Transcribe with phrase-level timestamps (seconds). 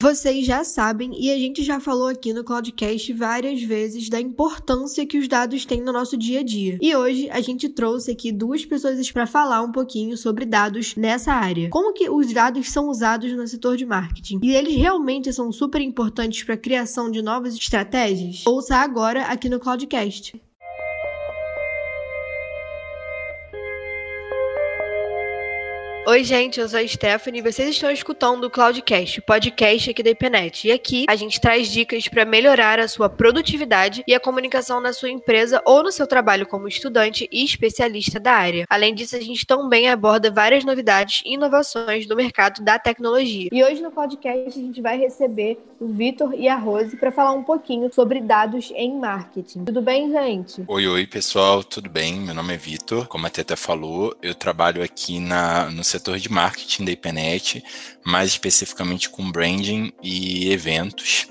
[0.00, 5.04] Vocês já sabem e a gente já falou aqui no Cloudcast várias vezes da importância
[5.04, 6.78] que os dados têm no nosso dia a dia.
[6.80, 11.32] E hoje a gente trouxe aqui duas pessoas para falar um pouquinho sobre dados nessa
[11.32, 11.68] área.
[11.70, 14.38] Como que os dados são usados no setor de marketing?
[14.40, 18.46] E eles realmente são super importantes para a criação de novas estratégias?
[18.46, 20.40] Ouça agora aqui no Cloudcast.
[26.08, 30.02] Oi, gente, eu sou a Stephanie e vocês estão escutando o Cloudcast, o podcast aqui
[30.02, 30.66] da IPNET.
[30.66, 34.94] E aqui a gente traz dicas para melhorar a sua produtividade e a comunicação na
[34.94, 38.64] sua empresa ou no seu trabalho como estudante e especialista da área.
[38.70, 43.50] Além disso, a gente também aborda várias novidades e inovações do mercado da tecnologia.
[43.52, 47.32] E hoje no podcast a gente vai receber o Vitor e a Rose para falar
[47.32, 49.66] um pouquinho sobre dados em marketing.
[49.66, 50.64] Tudo bem, gente?
[50.66, 52.14] Oi, oi, pessoal, tudo bem?
[52.14, 53.06] Meu nome é Vitor.
[53.06, 57.62] Como a Teta falou, eu trabalho aqui na, no setor setor de marketing da IPNET,
[58.04, 61.26] mais especificamente com branding e eventos.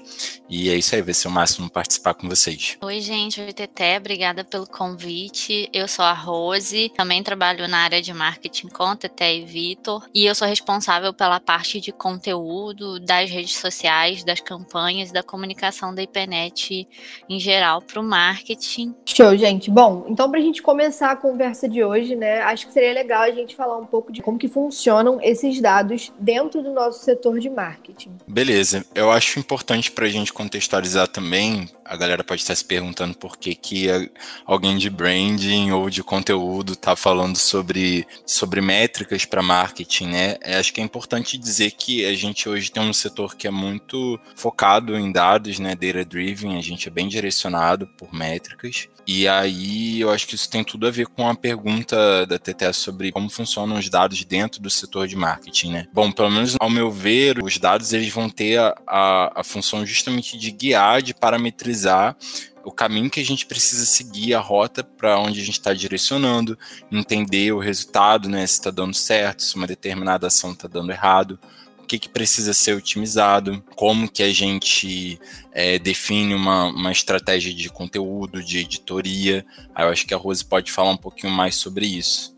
[0.49, 2.77] E é isso aí, vai ser o máximo participar com vocês.
[2.81, 5.69] Oi, gente, oi, Teté, obrigada pelo convite.
[5.73, 10.25] Eu sou a Rose, também trabalho na área de marketing com Teté e Vitor, e
[10.25, 16.01] eu sou responsável pela parte de conteúdo das redes sociais, das campanhas, da comunicação da
[16.01, 16.87] IPNET
[17.27, 18.95] em geral para o marketing.
[19.05, 19.69] Show, gente.
[19.69, 23.23] Bom, então para a gente começar a conversa de hoje, né, acho que seria legal
[23.23, 27.39] a gente falar um pouco de como que funcionam esses dados dentro do nosso setor
[27.39, 28.11] de marketing.
[28.25, 28.85] Beleza.
[28.95, 33.37] Eu acho importante para a gente contextualizar também, a galera pode estar se perguntando por
[33.37, 33.87] que, que
[34.45, 40.35] alguém de branding ou de conteúdo está falando sobre, sobre métricas para marketing, né?
[40.41, 43.51] É, acho que é importante dizer que a gente hoje tem um setor que é
[43.51, 45.75] muito focado em dados, né?
[45.75, 48.87] Data driven, a gente é bem direcionado por métricas.
[49.07, 52.77] E aí eu acho que isso tem tudo a ver com a pergunta da TTS
[52.79, 55.87] sobre como funcionam os dados dentro do setor de marketing, né?
[55.93, 59.85] Bom, pelo menos ao meu ver, os dados eles vão ter a, a, a função
[59.85, 61.76] justamente de guiar, de parametrizar
[62.63, 66.57] o caminho que a gente precisa seguir, a rota para onde a gente está direcionando,
[66.91, 68.45] entender o resultado, né?
[68.45, 71.39] Se está dando certo, se uma determinada ação está dando errado
[71.87, 75.17] que, que precisa ser otimizado, como que a gente
[75.53, 79.45] é, define uma, uma estratégia de conteúdo, de editoria.
[79.73, 82.36] Aí eu acho que a Rose pode falar um pouquinho mais sobre isso.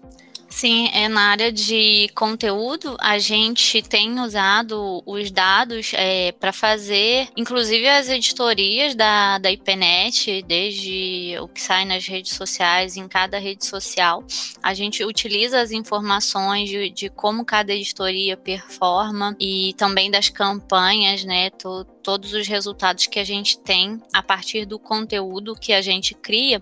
[0.50, 7.30] Sim, é na área de conteúdo, a gente tem usado os dados é, para fazer,
[7.38, 13.38] inclusive as editorias da, da IPNET, desde o que sai nas redes sociais, em cada
[13.38, 14.24] rede social.
[14.62, 21.24] A gente utiliza as informações de, de como cada editoria performa e também das campanhas,
[21.24, 21.52] né?
[21.52, 26.16] To, todos os resultados que a gente tem a partir do conteúdo que a gente
[26.16, 26.60] cria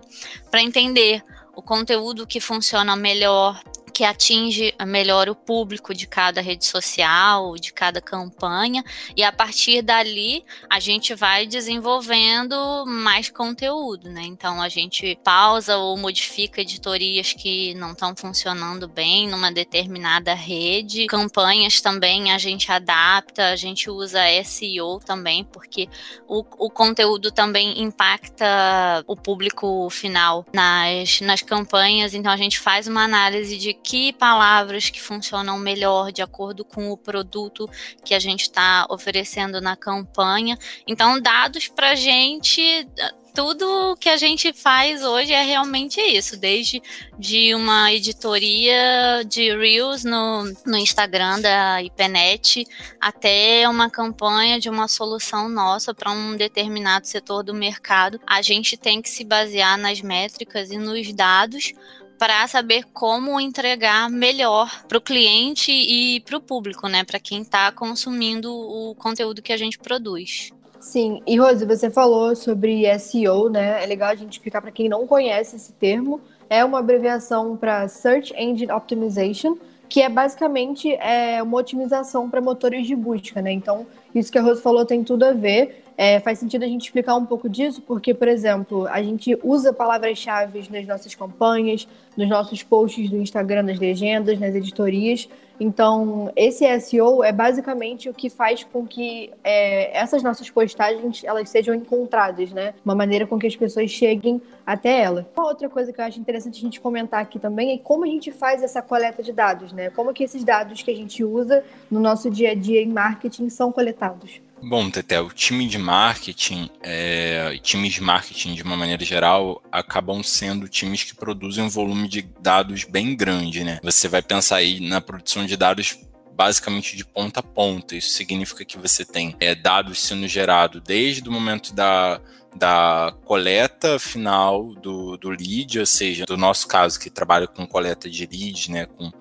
[0.50, 1.24] para entender
[1.58, 3.60] o conteúdo que funciona melhor,
[3.98, 8.84] que atinge melhor o público de cada rede social, de cada campanha,
[9.16, 14.22] e a partir dali a gente vai desenvolvendo mais conteúdo, né?
[14.22, 21.08] Então a gente pausa ou modifica editorias que não estão funcionando bem numa determinada rede,
[21.08, 25.88] campanhas também a gente adapta, a gente usa SEO também, porque
[26.28, 32.86] o, o conteúdo também impacta o público final nas, nas campanhas, então a gente faz
[32.86, 37.66] uma análise de que palavras que funcionam melhor de acordo com o produto
[38.04, 40.58] que a gente está oferecendo na campanha.
[40.86, 42.86] Então, dados para a gente
[43.34, 46.82] tudo que a gente faz hoje é realmente isso, desde
[47.18, 52.66] de uma editoria de Reels no, no Instagram da IPNET
[53.00, 58.20] até uma campanha de uma solução nossa para um determinado setor do mercado.
[58.26, 61.72] A gente tem que se basear nas métricas e nos dados
[62.18, 67.04] para saber como entregar melhor para o cliente e para o público, né?
[67.04, 70.50] Para quem está consumindo o conteúdo que a gente produz.
[70.80, 73.82] Sim, e Rose, você falou sobre SEO, né?
[73.82, 76.20] É legal a gente explicar para quem não conhece esse termo.
[76.48, 79.56] É uma abreviação para Search Engine Optimization,
[79.88, 83.52] que é basicamente é, uma otimização para motores de busca, né?
[83.52, 85.84] Então, isso que a Rose falou tem tudo a ver.
[86.00, 89.72] É, faz sentido a gente explicar um pouco disso, porque, por exemplo, a gente usa
[89.72, 95.28] palavras-chave nas nossas campanhas, nos nossos posts do Instagram, nas legendas, nas editorias.
[95.58, 101.48] Então, esse SEO é basicamente o que faz com que é, essas nossas postagens elas
[101.48, 102.74] sejam encontradas, né?
[102.84, 105.28] Uma maneira com que as pessoas cheguem até ela.
[105.36, 108.06] Uma outra coisa que eu acho interessante a gente comentar aqui também é como a
[108.06, 109.90] gente faz essa coleta de dados, né?
[109.90, 113.48] Como que esses dados que a gente usa no nosso dia a dia em marketing
[113.48, 114.40] são coletados.
[114.62, 120.22] Bom, Teté, o time de marketing, é, times de marketing de uma maneira geral, acabam
[120.22, 123.78] sendo times que produzem um volume de dados bem grande, né?
[123.82, 125.96] Você vai pensar aí na produção de dados
[126.34, 127.96] basicamente de ponta a ponta.
[127.96, 132.20] Isso significa que você tem é, dados sendo gerados desde o momento da,
[132.54, 138.10] da coleta final do, do lead, ou seja, do nosso caso que trabalha com coleta
[138.10, 139.12] de leads, né, com,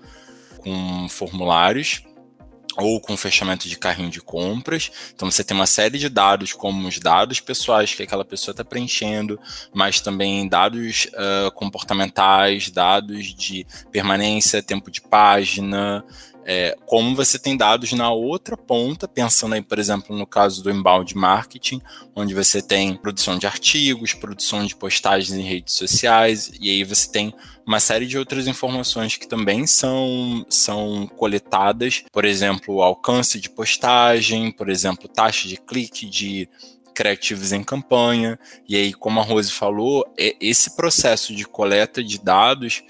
[0.57, 2.03] com formulários,
[2.77, 4.91] ou com fechamento de carrinho de compras.
[5.13, 8.63] Então você tem uma série de dados, como os dados pessoais que aquela pessoa está
[8.63, 9.39] preenchendo,
[9.73, 16.05] mas também dados uh, comportamentais, dados de permanência, tempo de página,
[16.49, 20.71] é, como você tem dados na outra ponta, pensando aí, por exemplo, no caso do
[20.71, 21.81] inbound marketing,
[22.15, 27.11] onde você tem produção de artigos, produção de postagens em redes sociais, e aí você
[27.11, 27.33] tem
[27.65, 34.49] uma série de outras informações que também são, são coletadas, por exemplo, alcance de postagem,
[34.49, 36.47] por exemplo, taxa de clique de
[36.95, 38.39] criativos em campanha.
[38.67, 42.83] E aí, como a Rose falou, é esse processo de coleta de dados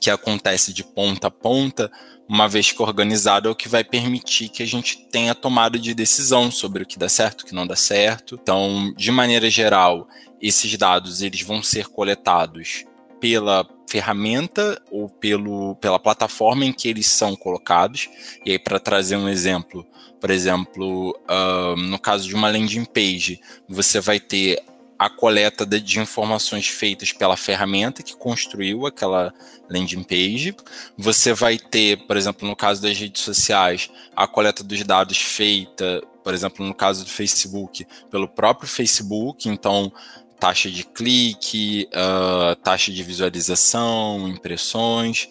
[0.00, 1.90] que acontece de ponta a ponta
[2.30, 5.92] uma vez que organizado, é o que vai permitir que a gente tenha tomada de
[5.92, 8.38] decisão sobre o que dá certo, o que não dá certo.
[8.40, 10.06] Então, de maneira geral,
[10.40, 12.84] esses dados eles vão ser coletados
[13.18, 18.08] pela ferramenta ou pelo, pela plataforma em que eles são colocados.
[18.46, 19.84] E aí, para trazer um exemplo,
[20.20, 24.62] por exemplo, uh, no caso de uma landing page, você vai ter
[25.00, 29.32] a coleta de, informações feitas pela ferramenta que construiu aquela
[29.66, 30.54] landing page.
[30.98, 36.02] Você vai ter, por exemplo, no caso das redes sociais, a coleta dos dados feita,
[36.22, 39.48] por exemplo, no caso do Facebook, pelo próprio Facebook.
[39.48, 39.90] Então,
[40.38, 45.30] taxa de clique, uh, taxa de visualização, impressões.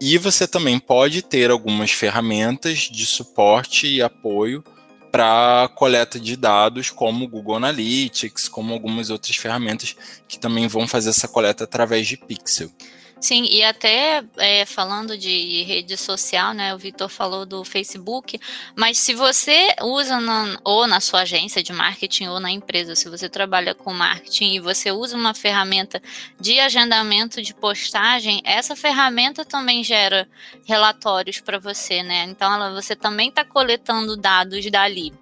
[0.00, 4.64] E você também pode ter algumas ferramentas de suporte e apoio
[5.12, 9.94] para coleta de dados, como Google Analytics, como algumas outras ferramentas
[10.26, 12.70] que também vão fazer essa coleta através de pixel.
[13.22, 16.74] Sim, e até é, falando de rede social, né?
[16.74, 18.36] O Vitor falou do Facebook,
[18.74, 23.08] mas se você usa na, ou na sua agência de marketing ou na empresa, se
[23.08, 26.02] você trabalha com marketing e você usa uma ferramenta
[26.40, 30.28] de agendamento de postagem, essa ferramenta também gera
[30.66, 32.24] relatórios para você, né?
[32.24, 35.12] Então ela, você também está coletando dados dali.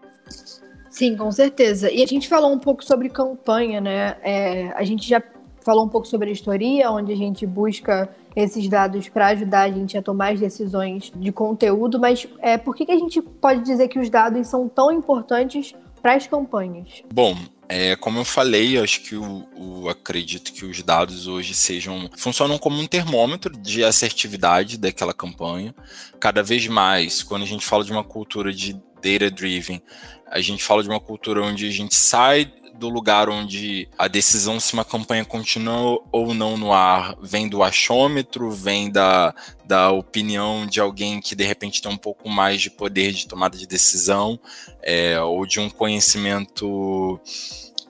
[0.89, 1.93] Sim, com certeza.
[1.93, 4.17] E a gente falou um pouco sobre campanha, né?
[4.23, 5.23] É, a gente já
[5.61, 9.71] falou um pouco sobre a história, onde a gente busca esses dados para ajudar a
[9.71, 13.63] gente a tomar as decisões de conteúdo, mas é, por que, que a gente pode
[13.65, 17.03] dizer que os dados são tão importantes para as campanhas?
[17.13, 17.37] Bom,
[17.69, 22.59] é, como eu falei, acho que o, o, acredito que os dados hoje sejam funcionam
[22.59, 25.75] como um termômetro de assertividade daquela campanha.
[26.19, 29.81] Cada vez mais, quando a gente fala de uma cultura de data driven,
[30.27, 34.59] a gente fala de uma cultura onde a gente sai do lugar onde a decisão
[34.59, 37.15] se uma campanha continua ou não no ar.
[37.21, 39.35] Vem do achômetro, vem da,
[39.67, 43.59] da opinião de alguém que de repente tem um pouco mais de poder de tomada
[43.59, 44.41] de decisão,
[44.83, 47.21] é, ou de um conhecimento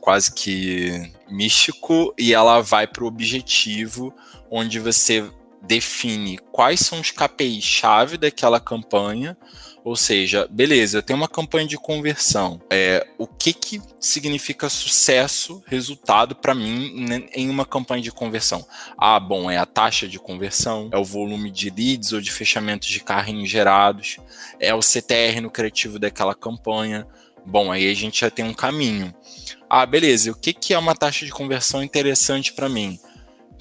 [0.01, 4.13] quase que místico, e ela vai para o objetivo,
[4.51, 5.31] onde você
[5.63, 9.37] define quais são os KPIs-chave daquela campanha
[9.83, 12.61] ou seja, beleza, eu tenho uma campanha de conversão.
[12.71, 18.67] É, o que, que significa sucesso, resultado para mim em uma campanha de conversão?
[18.97, 22.89] Ah, bom, é a taxa de conversão, é o volume de leads ou de fechamentos
[22.89, 24.19] de carrinhos gerados,
[24.59, 27.07] é o CTR no criativo daquela campanha.
[27.45, 29.15] Bom, aí a gente já tem um caminho.
[29.69, 32.99] Ah, beleza, o que, que é uma taxa de conversão interessante para mim?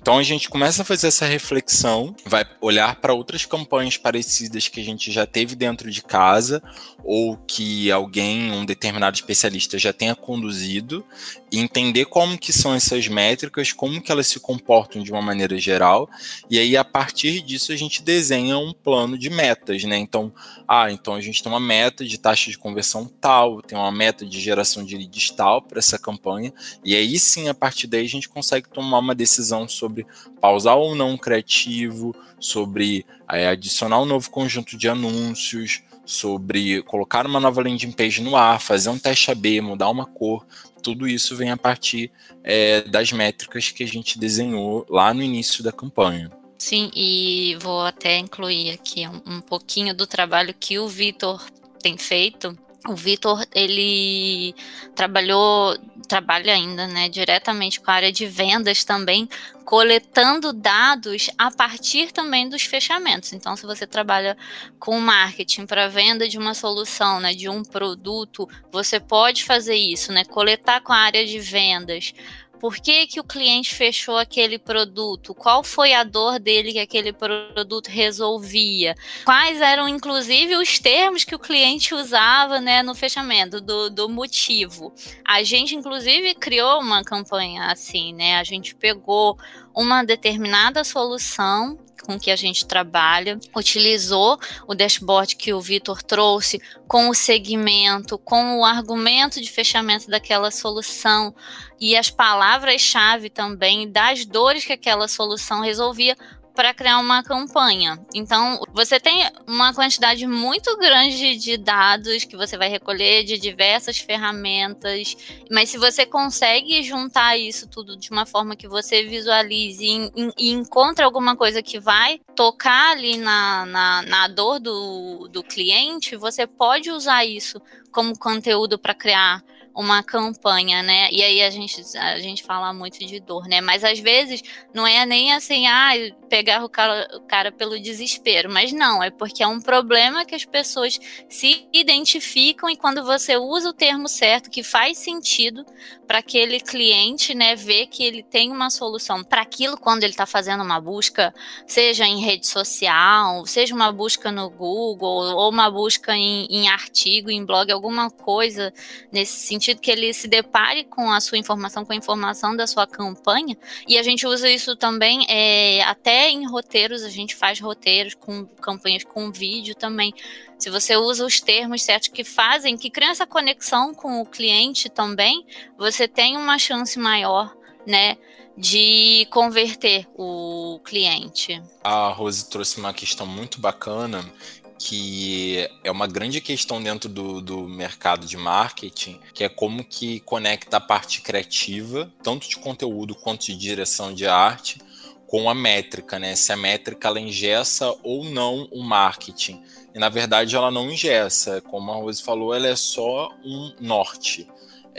[0.10, 4.82] Então a gente começa a fazer essa reflexão, vai olhar para outras campanhas parecidas que
[4.82, 6.64] a gente já teve dentro de casa
[7.04, 11.06] ou que alguém, um determinado especialista já tenha conduzido
[11.52, 15.58] e entender como que são essas métricas, como que elas se comportam de uma maneira
[15.58, 16.10] geral,
[16.50, 19.98] e aí a partir disso a gente desenha um plano de metas, né?
[19.98, 20.32] Então,
[20.68, 24.26] ah, então a gente tem uma meta de taxa de conversão tal, tem uma meta
[24.26, 28.10] de geração de leads tal para essa campanha, e aí sim, a partir daí a
[28.10, 29.99] gente consegue tomar uma decisão sobre
[30.42, 37.26] pausar ou não um criativo, sobre é, adicionar um novo conjunto de anúncios, sobre colocar
[37.28, 40.46] uma nova landing page no ar, fazer um teste AB, mudar uma cor,
[40.82, 42.12] tudo isso vem a partir
[42.44, 46.32] é, das métricas que a gente desenhou lá no início da campanha.
[46.58, 51.46] Sim, e vou até incluir aqui um, um pouquinho do trabalho que o Vitor
[51.82, 54.56] tem feito o Vitor, ele
[54.96, 55.76] trabalhou,
[56.10, 59.30] trabalha ainda, né, diretamente com a área de vendas também,
[59.64, 63.32] coletando dados a partir também dos fechamentos.
[63.32, 64.36] Então, se você trabalha
[64.80, 70.12] com marketing para venda de uma solução, né, de um produto, você pode fazer isso,
[70.12, 72.14] né, coletar com a área de vendas
[72.60, 75.34] Por que, que o cliente fechou aquele produto?
[75.34, 78.96] Qual foi a dor dele que aquele produto resolvia?
[79.24, 84.94] Quais eram, inclusive, os termos que o cliente usava né, no fechamento do, do motivo?
[85.26, 88.36] A gente, inclusive, criou uma campanha assim, né?
[88.38, 89.38] A gente pegou
[89.74, 96.60] uma determinada solução com que a gente trabalha, utilizou o dashboard que o Vitor trouxe
[96.88, 101.36] com o segmento, com o argumento de fechamento daquela solução
[101.80, 106.18] e as palavras-chave também das dores que aquela solução resolvia
[106.56, 108.00] para criar uma campanha.
[108.14, 113.98] Então, você tem uma quantidade muito grande de dados que você vai recolher de diversas
[113.98, 115.16] ferramentas,
[115.50, 120.52] mas se você consegue juntar isso tudo de uma forma que você visualize e, e
[120.52, 126.46] encontre alguma coisa que vai tocar ali na, na, na dor do, do cliente, você
[126.46, 131.10] pode usar isso como conteúdo para criar uma campanha, né?
[131.12, 133.62] E aí a gente, a gente fala muito de dor, né?
[133.62, 134.42] Mas às vezes
[134.74, 135.92] não é nem assim, ah,
[136.30, 140.36] pegar o cara, o cara pelo desespero, mas não, é porque é um problema que
[140.36, 145.66] as pessoas se identificam e quando você usa o termo certo, que faz sentido
[146.08, 150.26] para aquele cliente, né, ver que ele tem uma solução para aquilo quando ele está
[150.26, 151.34] fazendo uma busca,
[151.66, 157.30] seja em rede social, seja uma busca no Google ou uma busca em, em artigo,
[157.30, 158.74] em blog, alguma coisa
[159.12, 162.66] nesse sentido sentido que ele se depare com a sua informação, com a informação da
[162.66, 163.58] sua campanha.
[163.88, 168.46] E a gente usa isso também é, até em roteiros, a gente faz roteiros com
[168.46, 170.14] campanhas com vídeo também.
[170.58, 174.90] Se você usa os termos certos que fazem, que criam essa conexão com o cliente
[174.90, 175.46] também,
[175.78, 178.18] você tem uma chance maior, né?
[178.58, 181.64] de converter o cliente.
[181.82, 184.30] A Rose trouxe uma questão muito bacana
[184.80, 190.22] que é uma grande questão dentro do, do mercado de marketing, que é como que
[190.22, 194.80] conecta a parte criativa, tanto de conteúdo quanto de direção de arte,
[195.28, 196.34] com a métrica, né?
[196.36, 199.62] Se a métrica ela ingessa ou não o marketing.
[199.94, 204.48] E na verdade ela não ingessa, como a Rose falou, ela é só um norte.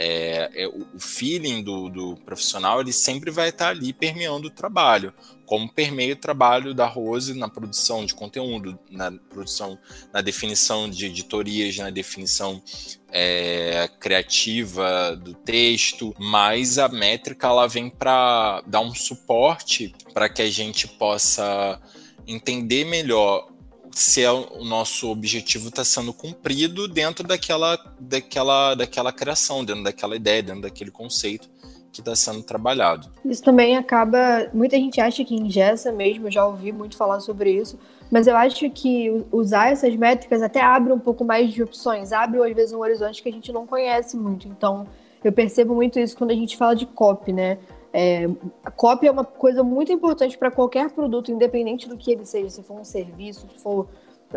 [0.03, 5.13] É, é, o feeling do, do, profissional ele sempre vai estar ali permeando o trabalho
[5.45, 9.77] como permeia o trabalho da Rose na produção de conteúdo, na produção,
[10.13, 12.63] na definição de editorias, na definição
[13.11, 20.41] é, criativa do texto, mas a métrica ela vem para dar um suporte para que
[20.41, 21.81] a gente possa
[22.25, 23.50] entender melhor
[23.93, 30.15] se é o nosso objetivo está sendo cumprido dentro daquela, daquela, daquela criação, dentro daquela
[30.15, 31.49] ideia, dentro daquele conceito
[31.91, 33.09] que está sendo trabalhado.
[33.25, 34.49] Isso também acaba.
[34.53, 37.77] Muita gente acha que ingessa mesmo, eu já ouvi muito falar sobre isso,
[38.09, 42.41] mas eu acho que usar essas métricas até abre um pouco mais de opções, abre
[42.41, 44.47] às vezes um horizonte que a gente não conhece muito.
[44.47, 44.87] Então,
[45.23, 47.57] eu percebo muito isso quando a gente fala de copy, né?
[47.93, 48.29] É,
[48.63, 52.49] a copy é uma coisa muito importante para qualquer produto, independente do que ele seja,
[52.49, 53.87] se for um serviço, se for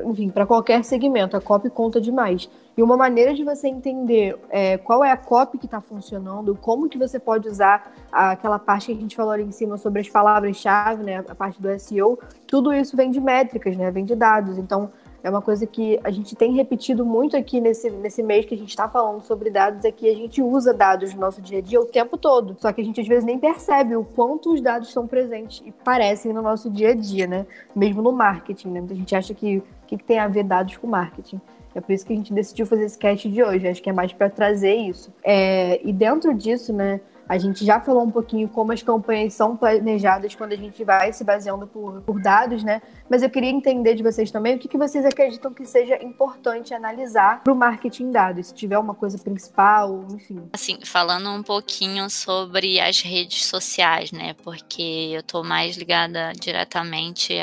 [0.03, 2.49] enfim, para qualquer segmento, a copy conta demais.
[2.77, 6.89] E uma maneira de você entender é, qual é a copy que está funcionando, como
[6.89, 10.09] que você pode usar aquela parte que a gente falou ali em cima sobre as
[10.09, 14.59] palavras-chave, né, a parte do SEO, tudo isso vem de métricas, né, vem de dados.
[14.59, 14.91] Então,
[15.25, 18.59] é uma coisa que a gente tem repetido muito aqui nesse, nesse mês que a
[18.59, 21.63] gente está falando sobre dados, é que a gente usa dados no nosso dia a
[21.63, 22.55] dia o tempo todo.
[22.59, 25.73] Só que a gente às vezes nem percebe o quanto os dados estão presentes e
[25.73, 27.47] parecem no nosso dia a dia, né?
[27.75, 28.85] Mesmo no marketing, né?
[28.91, 31.41] A gente acha que o que, que tem a ver dados com marketing.
[31.75, 33.67] É por isso que a gente decidiu fazer esse cast de hoje.
[33.67, 35.11] Acho que é mais para trazer isso.
[35.25, 39.57] É, e dentro disso, né, a gente já falou um pouquinho como as campanhas são
[39.57, 42.83] planejadas quando a gente vai se baseando por, por dados, né?
[43.09, 46.75] Mas eu queria entender de vocês também o que, que vocês acreditam que seja importante
[46.75, 50.49] analisar para o marketing dados, se tiver uma coisa principal, enfim.
[50.53, 54.35] Assim, falando um pouquinho sobre as redes sociais, né?
[54.43, 57.35] Porque eu estou mais ligada diretamente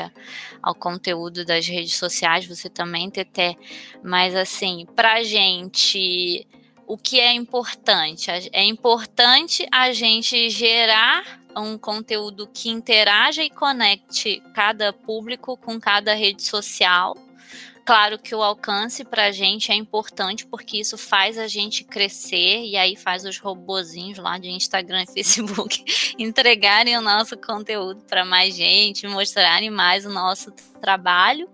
[0.62, 3.56] ao conteúdo das redes sociais, você também, Teté.
[4.02, 6.46] Mas assim, para gente
[6.92, 8.30] o que é importante?
[8.52, 16.12] É importante a gente gerar um conteúdo que interaja e conecte cada público com cada
[16.12, 17.16] rede social.
[17.86, 22.62] Claro que o alcance para a gente é importante porque isso faz a gente crescer
[22.66, 25.82] e aí faz os robozinhos lá de Instagram e Facebook
[26.18, 31.48] entregarem o nosso conteúdo para mais gente, mostrarem mais o nosso trabalho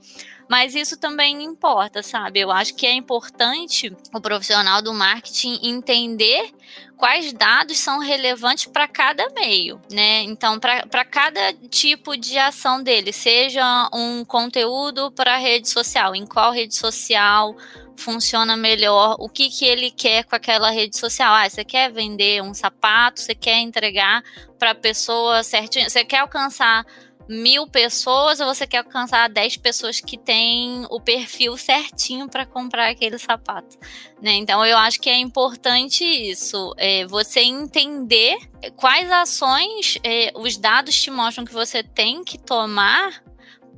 [0.48, 2.40] Mas isso também importa, sabe?
[2.40, 6.50] Eu acho que é importante o profissional do marketing entender
[6.96, 10.22] quais dados são relevantes para cada meio, né?
[10.22, 16.50] Então, para cada tipo de ação dele, seja um conteúdo para rede social, em qual
[16.50, 17.54] rede social
[17.98, 21.34] funciona melhor, o que, que ele quer com aquela rede social.
[21.34, 24.22] Ah, você quer vender um sapato, você quer entregar
[24.58, 26.86] para a pessoa certinho, você quer alcançar
[27.28, 32.88] mil pessoas ou você quer alcançar 10 pessoas que têm o perfil certinho para comprar
[32.88, 33.76] aquele sapato.
[34.20, 34.32] Né?
[34.32, 38.38] Então eu acho que é importante isso, é, você entender
[38.76, 43.22] quais ações é, os dados te mostram que você tem que tomar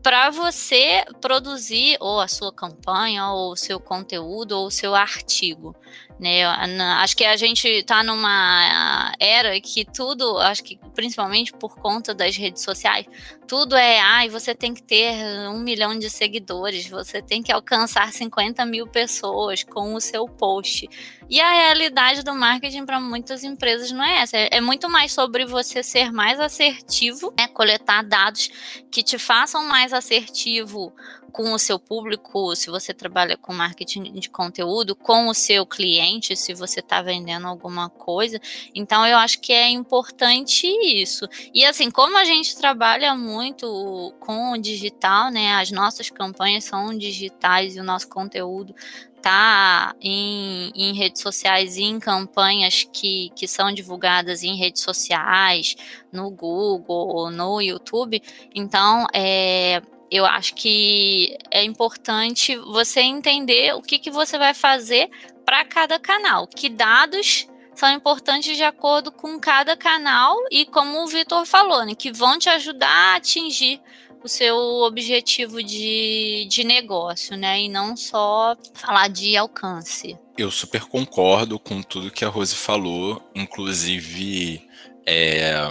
[0.03, 5.77] para você produzir ou a sua campanha, ou o seu conteúdo, ou o seu artigo.
[6.21, 6.45] Né?
[6.45, 12.37] Acho que a gente está numa era que tudo, acho que principalmente por conta das
[12.37, 13.07] redes sociais,
[13.49, 15.15] tudo é, ai, ah, você tem que ter
[15.49, 20.87] um milhão de seguidores, você tem que alcançar 50 mil pessoas com o seu post.
[21.29, 24.37] E a realidade do marketing para muitas empresas não é essa.
[24.37, 27.49] É muito mais sobre você ser mais assertivo, né?
[27.49, 28.51] coletar dados
[28.91, 30.93] que te façam mais assertivo
[31.31, 36.37] com o seu público, se você trabalha com marketing de conteúdo, com o seu cliente,
[36.37, 38.41] se você está vendendo alguma coisa.
[38.75, 41.29] Então, eu acho que é importante isso.
[41.55, 45.55] E assim, como a gente trabalha muito com o digital, né?
[45.55, 48.75] As nossas campanhas são digitais e o nosso conteúdo
[49.21, 55.77] tá em, em, redes sociais e em campanhas que, que são divulgadas em redes sociais,
[56.11, 58.23] no Google, no YouTube.
[58.55, 65.09] Então, é, eu acho que é importante você entender o que, que você vai fazer
[65.45, 71.07] para cada canal, que dados são importantes de acordo com cada canal e como o
[71.07, 73.81] Vitor falou, né, que vão te ajudar a atingir
[74.23, 77.63] o seu objetivo de, de negócio, né?
[77.63, 80.15] E não só falar de alcance.
[80.37, 84.69] Eu super concordo com tudo que a Rose falou, inclusive
[85.07, 85.71] é,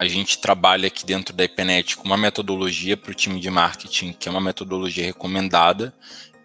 [0.00, 4.14] a gente trabalha aqui dentro da IPNET com uma metodologia para o time de marketing,
[4.14, 5.94] que é uma metodologia recomendada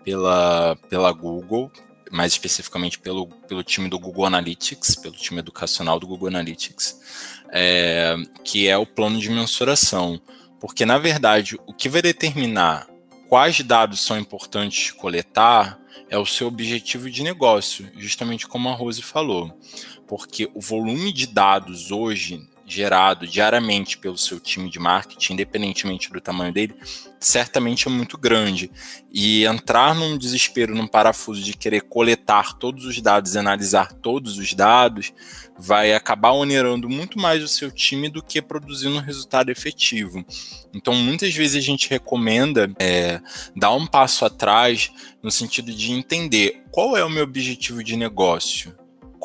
[0.03, 1.71] pela, pela Google,
[2.11, 6.99] mais especificamente pelo, pelo time do Google Analytics, pelo time educacional do Google Analytics,
[7.49, 10.19] é, que é o plano de mensuração.
[10.59, 12.89] Porque, na verdade, o que vai determinar
[13.29, 19.01] quais dados são importantes coletar é o seu objetivo de negócio, justamente como a Rose
[19.01, 19.57] falou.
[20.05, 26.19] Porque o volume de dados hoje gerado diariamente pelo seu time de marketing, independentemente do
[26.19, 26.75] tamanho dele,
[27.19, 28.71] certamente é muito grande.
[29.11, 34.37] E entrar num desespero, num parafuso de querer coletar todos os dados e analisar todos
[34.37, 35.13] os dados,
[35.57, 40.25] vai acabar onerando muito mais o seu time do que produzindo um resultado efetivo.
[40.73, 43.21] Então, muitas vezes a gente recomenda é,
[43.55, 48.75] dar um passo atrás no sentido de entender qual é o meu objetivo de negócio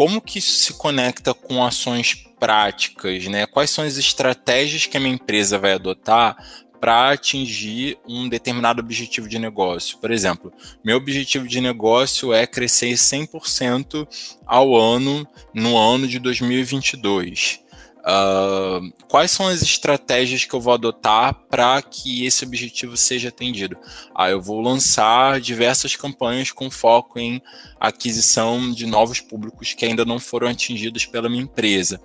[0.01, 3.47] como que isso se conecta com ações práticas, né?
[3.47, 6.37] Quais são as estratégias que a minha empresa vai adotar
[6.81, 9.99] para atingir um determinado objetivo de negócio.
[9.99, 10.51] Por exemplo,
[10.83, 14.09] meu objetivo de negócio é crescer 100%
[14.47, 17.61] ao ano no ano de 2022.
[18.01, 23.77] Uh, quais são as estratégias que eu vou adotar para que esse objetivo seja atendido?
[24.15, 27.43] Ah, eu vou lançar diversas campanhas com foco em
[27.79, 32.01] aquisição de novos públicos que ainda não foram atingidos pela minha empresa.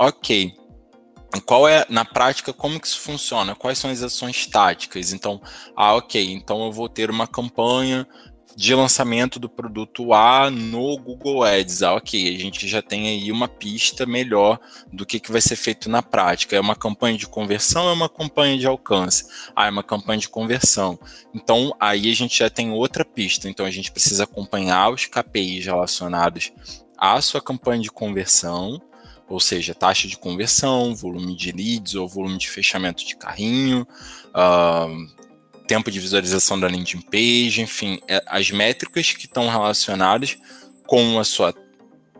[0.00, 0.54] Ok.
[1.44, 3.56] Qual é, na prática, como que isso funciona?
[3.56, 5.12] Quais são as ações táticas?
[5.12, 5.42] Então,
[5.76, 8.06] ah, ok, então eu vou ter uma campanha
[8.54, 11.82] de lançamento do produto A no Google Ads.
[11.82, 14.60] Ah, ok, a gente já tem aí uma pista melhor
[14.92, 16.54] do que, que vai ser feito na prática.
[16.54, 19.24] É uma campanha de conversão é uma campanha de alcance?
[19.54, 20.96] Ah, é uma campanha de conversão.
[21.34, 23.48] Então, aí a gente já tem outra pista.
[23.48, 26.52] Então, a gente precisa acompanhar os KPIs relacionados
[26.96, 28.80] à sua campanha de conversão,
[29.28, 33.86] ou seja, taxa de conversão, volume de leads ou volume de fechamento de carrinho,
[34.28, 40.38] uh, tempo de visualização da landing page, enfim, é, as métricas que estão relacionadas
[40.86, 41.54] com a sua,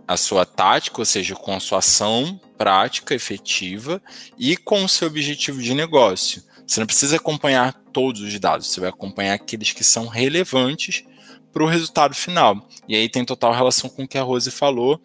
[0.07, 4.03] a sua tática, ou seja, com a sua ação prática, efetiva
[4.39, 6.43] e com o seu objetivo de negócio.
[6.67, 11.05] Você não precisa acompanhar todos os dados, você vai acompanhar aqueles que são relevantes
[11.51, 12.69] para o resultado final.
[12.87, 15.01] E aí tem total relação com o que a Rose falou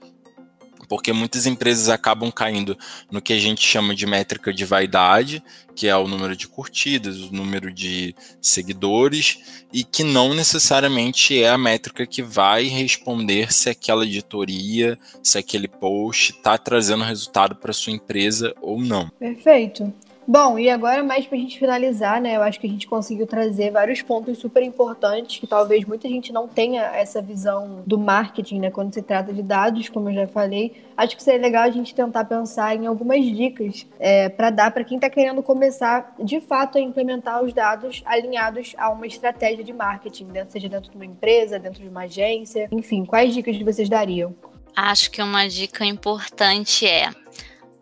[0.94, 2.78] porque muitas empresas acabam caindo
[3.10, 5.44] no que a gente chama de métrica de vaidade,
[5.76, 11.50] que é o número de curtidas, o número de seguidores, e que não necessariamente é
[11.50, 17.74] a métrica que vai responder se aquela editoria, se aquele post está trazendo resultado para
[17.74, 19.10] sua empresa ou não.
[19.18, 19.92] Perfeito.
[20.26, 22.38] Bom, e agora mais para a gente finalizar, né?
[22.38, 26.32] Eu acho que a gente conseguiu trazer vários pontos super importantes que talvez muita gente
[26.32, 28.72] não tenha essa visão do marketing, né?
[28.72, 30.82] Quando se trata de dados, como eu já falei.
[30.96, 34.84] Acho que seria legal a gente tentar pensar em algumas dicas é, para dar para
[34.86, 39.74] quem está querendo começar de fato a implementar os dados alinhados a uma estratégia de
[39.74, 40.46] marketing, né?
[40.48, 43.04] seja dentro de uma empresa, dentro de uma agência, enfim.
[43.04, 44.34] Quais dicas vocês dariam?
[44.76, 47.10] Acho que uma dica importante é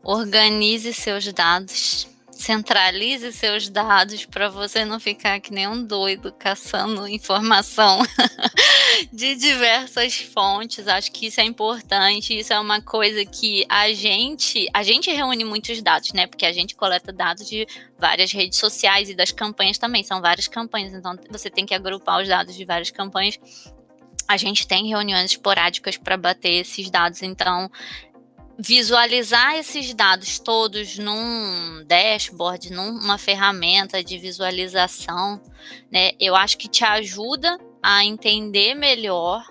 [0.03, 2.10] organize seus dados
[2.41, 7.99] centralize seus dados para você não ficar que nem um doido caçando informação
[9.13, 10.87] de diversas fontes.
[10.87, 12.37] Acho que isso é importante.
[12.37, 16.27] Isso é uma coisa que a gente, a gente reúne muitos dados, né?
[16.27, 20.03] Porque a gente coleta dados de várias redes sociais e das campanhas também.
[20.03, 23.39] São várias campanhas, então você tem que agrupar os dados de várias campanhas
[24.27, 27.69] a gente tem reuniões esporádicas para bater esses dados, então
[28.63, 35.41] visualizar esses dados todos num dashboard, numa ferramenta de visualização,
[35.91, 36.11] né?
[36.19, 39.43] Eu acho que te ajuda a entender melhor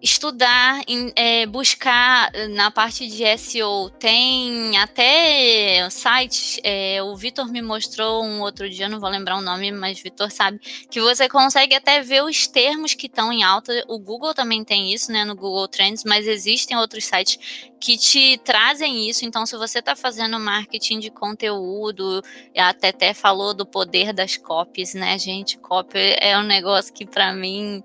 [0.00, 3.90] estudar, em, é, buscar na parte de SEO.
[3.90, 9.42] Tem até sites, é, o Vitor me mostrou um outro dia, não vou lembrar o
[9.42, 10.58] nome, mas Vitor sabe,
[10.90, 13.72] que você consegue até ver os termos que estão em alta.
[13.88, 17.38] O Google também tem isso, né, no Google Trends, mas existem outros sites
[17.80, 19.24] que te trazem isso.
[19.24, 22.22] Então, se você está fazendo marketing de conteúdo,
[22.56, 25.58] a Teté falou do poder das copies, né, gente?
[25.58, 27.82] Copy é um negócio que para mim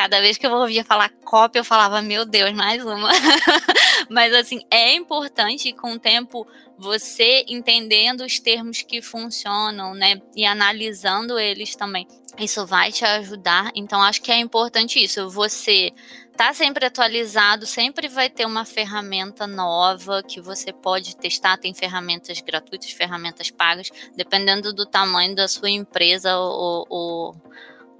[0.00, 3.10] Cada vez que eu ouvia falar cópia, eu falava, meu Deus, mais uma.
[4.08, 6.46] Mas assim, é importante com o tempo
[6.78, 10.18] você entendendo os termos que funcionam, né?
[10.34, 12.08] E analisando eles também.
[12.38, 13.70] Isso vai te ajudar.
[13.74, 15.28] Então, acho que é importante isso.
[15.28, 15.92] Você
[16.34, 21.58] tá sempre atualizado, sempre vai ter uma ferramenta nova que você pode testar.
[21.58, 27.36] Tem ferramentas gratuitas, ferramentas pagas, dependendo do tamanho da sua empresa ou, ou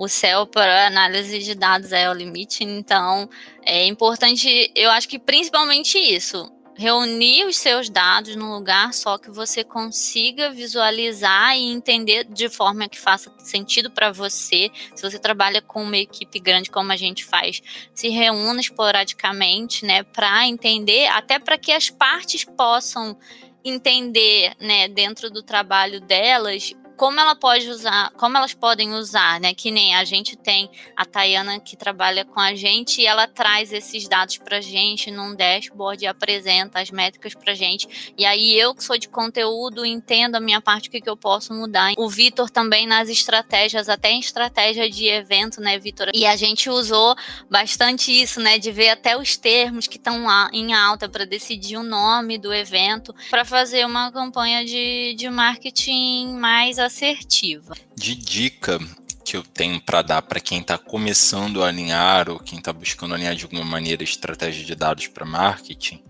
[0.00, 3.28] o céu para análise de dados é o limite, então
[3.62, 9.30] é importante, eu acho que principalmente isso, reunir os seus dados num lugar só que
[9.30, 14.70] você consiga visualizar e entender de forma que faça sentido para você.
[14.94, 17.60] Se você trabalha com uma equipe grande como a gente faz,
[17.92, 23.18] se reúna esporadicamente, né, para entender, até para que as partes possam
[23.62, 29.54] entender, né, dentro do trabalho delas como ela pode usar, como elas podem usar, né?
[29.54, 33.72] Que nem a gente tem a Tayana que trabalha com a gente e ela traz
[33.72, 38.12] esses dados para gente num dashboard e apresenta as métricas para gente.
[38.18, 41.16] E aí eu que sou de conteúdo entendo a minha parte o que, que eu
[41.16, 41.94] posso mudar.
[41.96, 46.10] O Vitor também nas estratégias, até em estratégia de evento, né, Vitor?
[46.12, 47.16] E a gente usou
[47.48, 48.58] bastante isso, né?
[48.58, 53.14] De ver até os termos que estão em alta para decidir o nome do evento,
[53.30, 57.74] para fazer uma campanha de, de marketing mais assertiva.
[57.96, 58.78] De dica
[59.24, 63.14] que eu tenho para dar para quem está começando a alinhar ou quem está buscando
[63.14, 66.02] alinhar de alguma maneira estratégia de dados para marketing,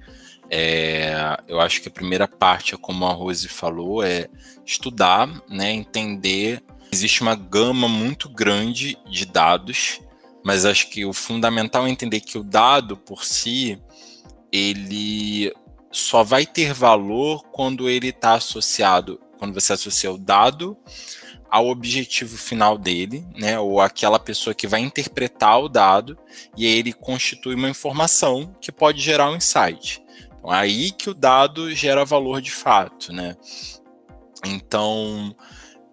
[0.48, 4.28] é, eu acho que a primeira parte, como a Rose falou, é
[4.66, 6.62] estudar, né, entender.
[6.90, 10.00] Existe uma gama muito grande de dados,
[10.44, 13.80] mas acho que o fundamental é entender que o dado por si,
[14.50, 15.52] ele
[15.92, 20.76] só vai ter valor quando ele está associado quando você associa o dado
[21.50, 26.16] ao objetivo final dele, né, ou aquela pessoa que vai interpretar o dado,
[26.56, 30.02] e ele constitui uma informação que pode gerar um insight.
[30.38, 33.34] Então, é aí que o dado gera valor de fato, né?
[34.44, 35.34] Então,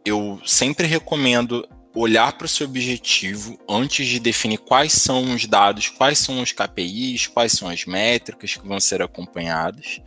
[0.05, 5.89] eu sempre recomendo olhar para o seu objetivo antes de definir quais são os dados,
[5.89, 10.01] quais são os KPIs, quais são as métricas que vão ser acompanhadas.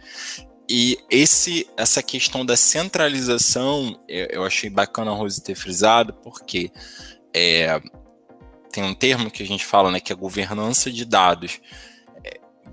[0.73, 6.71] E esse, essa questão da centralização, eu achei bacana a Rose ter frisado, porque
[7.35, 7.83] é,
[8.71, 11.61] tem um termo que a gente fala, né, que é governança de dados.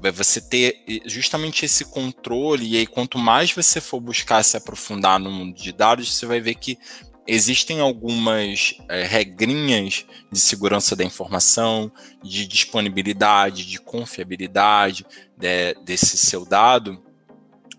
[0.04, 5.20] É você ter justamente esse controle, e aí quanto mais você for buscar se aprofundar
[5.20, 6.78] no mundo de dados, você vai ver que
[7.26, 11.92] existem algumas é, regrinhas de segurança da informação,
[12.24, 15.04] de disponibilidade, de confiabilidade
[15.36, 17.07] de, desse seu dado,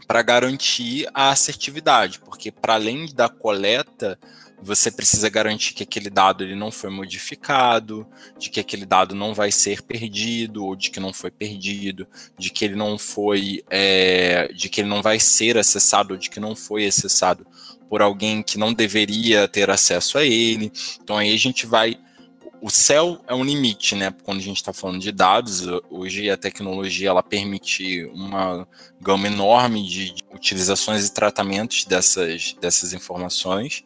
[0.09, 4.19] para garantir a assertividade, porque para além da coleta,
[4.61, 8.07] você precisa garantir que aquele dado ele não foi modificado,
[8.39, 12.49] de que aquele dado não vai ser perdido, ou de que não foi perdido, de
[12.49, 16.41] que ele não foi, é, de que ele não vai ser acessado, ou de que
[16.41, 17.47] não foi acessado
[17.87, 20.73] por alguém que não deveria ter acesso a ele.
[21.03, 21.99] Então aí a gente vai
[22.61, 24.15] o céu é um limite, né?
[24.25, 28.67] Quando a gente está falando de dados, hoje a tecnologia ela permite uma
[29.01, 33.85] gama enorme de utilizações e tratamentos dessas, dessas informações.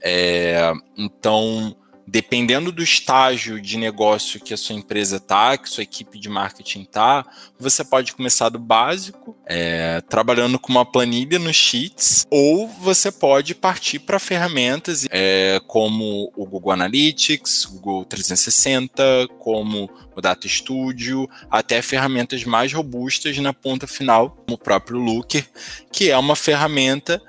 [0.00, 6.18] É, então, dependendo do estágio de negócio que a sua empresa está, que sua equipe
[6.18, 7.26] de marketing está,
[7.58, 13.54] você pode começar do básico, é, trabalhando com uma planilha no Sheets, ou você pode
[13.54, 21.82] partir para ferramentas é, como o Google Analytics, Google 360, como o Data Studio, até
[21.82, 25.44] ferramentas mais robustas na ponta final, como o próprio Looker,
[25.90, 27.20] que é uma ferramenta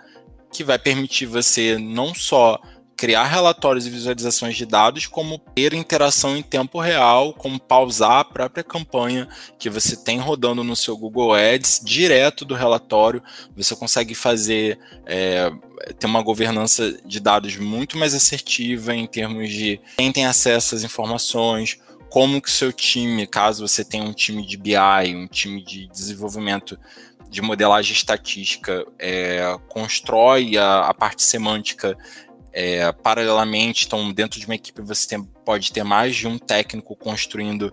[0.51, 2.59] que vai permitir você não só
[2.97, 8.25] criar relatórios e visualizações de dados, como ter interação em tempo real, como pausar a
[8.25, 9.29] própria campanha
[9.59, 13.21] que você tem rodando no seu Google Ads direto do relatório.
[13.55, 15.51] Você consegue fazer é,
[15.99, 20.83] ter uma governança de dados muito mais assertiva em termos de quem tem acesso às
[20.83, 21.77] informações,
[22.09, 25.87] como que o seu time, caso você tenha um time de BI, um time de
[25.87, 26.79] desenvolvimento
[27.29, 31.97] de modelagem estatística, é, constrói a, a parte semântica
[32.59, 36.95] é, paralelamente, então dentro de uma equipe você tem, pode ter mais de um técnico
[36.95, 37.71] construindo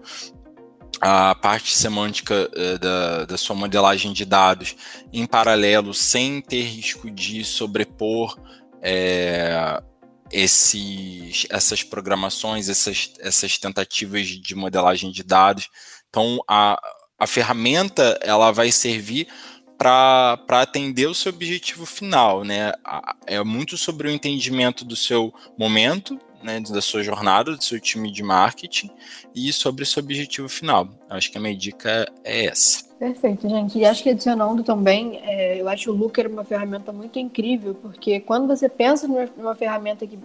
[1.01, 4.77] a parte semântica uh, da, da, sua modelagem de dados
[5.11, 8.39] em paralelo, sem ter risco de sobrepor
[8.83, 9.83] é,
[10.31, 15.71] esses, essas programações, essas, essas tentativas de modelagem de dados.
[16.11, 16.79] Então, a,
[17.19, 19.29] a ferramenta ela vai servir
[19.85, 22.73] para atender o seu objetivo final, né?
[23.27, 28.11] É muito sobre o entendimento do seu momento, né, da sua jornada, do seu time
[28.11, 28.91] de marketing
[29.35, 30.89] e sobre o seu objetivo final.
[31.11, 32.85] Acho que a minha dica é essa.
[32.99, 33.79] Perfeito, gente.
[33.79, 38.21] E acho que adicionando também, é, eu acho o Looker uma ferramenta muito incrível, porque
[38.21, 40.19] quando você pensa numa, ferramenta que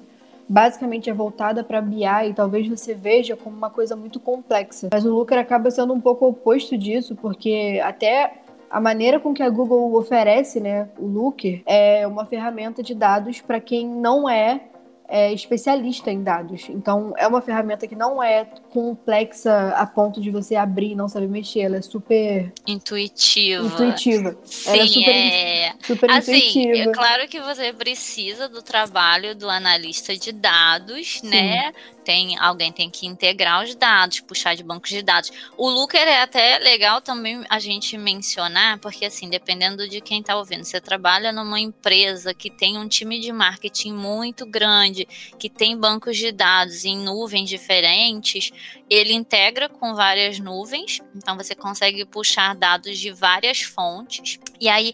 [0.48, 4.88] basicamente é voltada para BI e talvez você veja como uma coisa muito complexa.
[4.90, 9.44] Mas o Looker acaba sendo um pouco oposto disso, porque até a maneira com que
[9.44, 14.62] a Google oferece, né, o Looker, é uma ferramenta de dados para quem não é
[15.10, 16.70] é especialista em dados.
[16.70, 21.10] Então, é uma ferramenta que não é complexa a ponto de você abrir e não
[21.10, 21.62] saber mexer.
[21.62, 23.66] Ela é super intuitiva.
[23.66, 24.38] Intuitiva.
[24.46, 25.74] Sim, ela é super, é...
[25.82, 26.92] super assim, intuitiva.
[26.92, 31.30] É claro que você precisa do trabalho do analista de dados, Sim.
[31.30, 31.74] né?
[32.10, 35.32] Tem, alguém tem que integrar os dados, puxar de bancos de dados.
[35.56, 40.36] O Looker é até legal também a gente mencionar, porque assim, dependendo de quem está
[40.36, 45.78] ouvindo, você trabalha numa empresa que tem um time de marketing muito grande, que tem
[45.78, 48.50] bancos de dados em nuvens diferentes,
[48.90, 54.40] ele integra com várias nuvens, então você consegue puxar dados de várias fontes.
[54.60, 54.94] E aí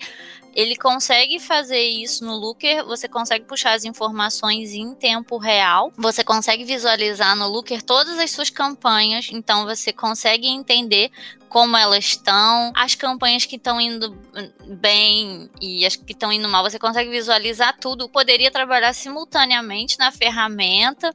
[0.55, 6.23] ele consegue fazer isso no Looker, você consegue puxar as informações em tempo real, você
[6.23, 11.11] consegue visualizar no Looker todas as suas campanhas, então você consegue entender
[11.49, 14.17] como elas estão, as campanhas que estão indo
[14.65, 18.09] bem e as que estão indo mal, você consegue visualizar tudo.
[18.09, 21.13] Poderia trabalhar simultaneamente na ferramenta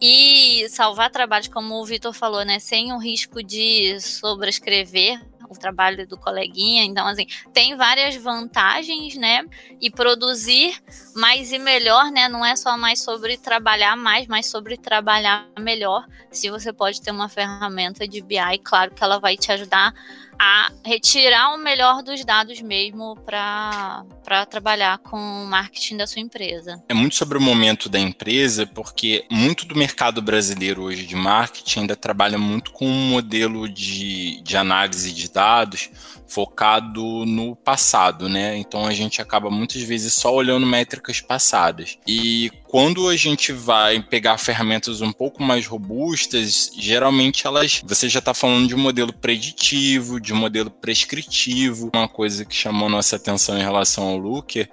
[0.00, 6.06] e salvar trabalhos, como o Vitor falou, né, sem o risco de sobrescrever o trabalho
[6.06, 6.84] do coleguinha.
[6.84, 9.44] Então, assim, tem várias vantagens, né?
[9.80, 10.76] E produzir
[11.14, 12.28] mais e melhor, né?
[12.28, 16.06] Não é só mais sobre trabalhar mais, mas sobre trabalhar melhor.
[16.30, 19.94] Se você pode ter uma ferramenta de BI, claro que ela vai te ajudar
[20.38, 24.04] a retirar o melhor dos dados mesmo para
[24.48, 26.82] trabalhar com o marketing da sua empresa.
[26.88, 31.80] É muito sobre o momento da empresa, porque muito do mercado brasileiro hoje de marketing
[31.80, 35.90] ainda trabalha muito com um modelo de, de análise de dados
[36.28, 38.56] focado no passado, né?
[38.58, 41.98] Então a gente acaba muitas vezes só olhando métricas passadas.
[42.06, 48.18] E quando a gente vai pegar ferramentas um pouco mais robustas, geralmente elas, você já
[48.18, 51.90] está falando de um modelo preditivo, de um modelo prescritivo.
[51.94, 54.68] Uma coisa que chamou nossa atenção em relação ao Looker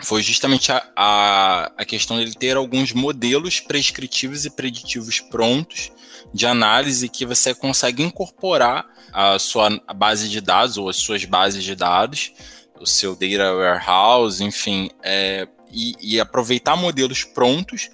[0.00, 5.90] foi justamente a, a, a questão dele ter alguns modelos prescritivos e preditivos prontos
[6.32, 11.64] de análise que você consegue incorporar a sua base de dados ou as suas bases
[11.64, 12.32] de dados,
[12.80, 17.90] o seu data warehouse, enfim, é, e, e, aproveitar modelos prontos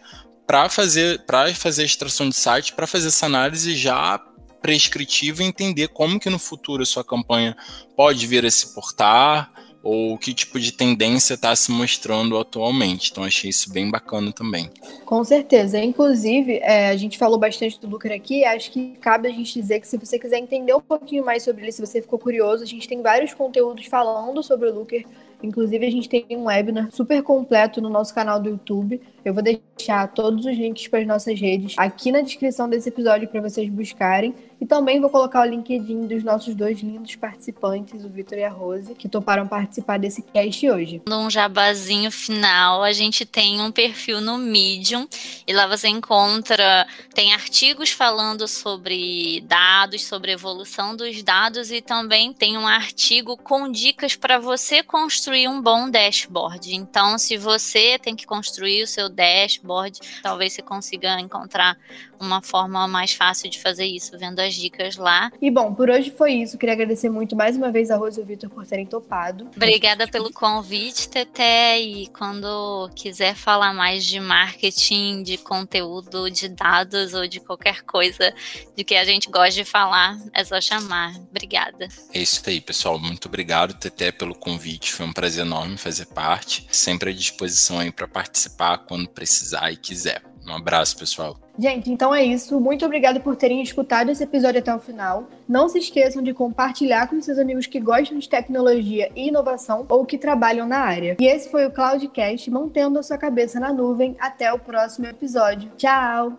[0.46, 4.18] para fazer para fazer a extração de site, para fazer essa análise já
[4.62, 7.57] prescritiva e entender como que no futuro a sua campanha
[7.96, 9.52] pode vir a se portar,
[9.87, 13.11] ou que tipo de tendência está se mostrando atualmente.
[13.12, 14.68] Então, achei isso bem bacana também.
[15.05, 15.79] Com certeza.
[15.79, 19.81] Inclusive, é, a gente falou bastante do Lucre aqui, acho que cabe a gente dizer
[19.81, 22.66] que se você quiser entender um pouquinho mais sobre ele, se você ficou curioso, a
[22.66, 25.07] gente tem vários conteúdos falando sobre o Lucre.
[25.42, 29.01] Inclusive, a gente tem um webinar super completo no nosso canal do YouTube.
[29.26, 33.26] Eu vou deixar todos os links para as nossas redes aqui na descrição desse episódio
[33.26, 34.32] para vocês buscarem.
[34.60, 38.48] E também vou colocar o LinkedIn dos nossos dois lindos participantes, o Vitor e a
[38.48, 41.02] Rose, que toparam participar desse cast hoje.
[41.08, 45.06] Num jabazinho final, a gente tem um perfil no Medium
[45.46, 52.32] e lá você encontra, tem artigos falando sobre dados, sobre evolução dos dados e também
[52.32, 56.74] tem um artigo com dicas para você construir um bom dashboard.
[56.74, 61.76] Então, se você tem que construir o seu dashboard, talvez você consiga encontrar
[62.20, 65.31] uma forma mais fácil de fazer isso, vendo as dicas lá.
[65.40, 66.59] E bom, por hoje foi isso.
[66.59, 69.48] Queria agradecer muito mais uma vez a Rose e o Vitor por terem topado.
[69.57, 71.81] Obrigada pelo convite, Teté.
[71.81, 78.33] E quando quiser falar mais de marketing, de conteúdo, de dados ou de qualquer coisa
[78.76, 81.14] de que a gente gosta de falar, é só chamar.
[81.31, 81.88] Obrigada.
[82.12, 82.98] É isso aí, pessoal.
[82.98, 84.92] Muito obrigado, Teté, pelo convite.
[84.92, 86.66] Foi um prazer enorme fazer parte.
[86.70, 90.22] Sempre à disposição aí para participar quando precisar e quiser.
[90.46, 91.36] Um abraço, pessoal.
[91.58, 92.60] Gente, então é isso.
[92.60, 95.28] Muito obrigada por terem escutado esse episódio até o final.
[95.48, 100.06] Não se esqueçam de compartilhar com seus amigos que gostam de tecnologia e inovação ou
[100.06, 101.16] que trabalham na área.
[101.18, 104.14] E esse foi o Cloudcast, mantendo a sua cabeça na nuvem.
[104.20, 105.70] Até o próximo episódio.
[105.76, 106.32] Tchau!